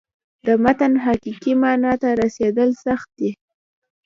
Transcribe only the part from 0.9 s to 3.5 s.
حقیقي معنا ته رسېدل سخت دي.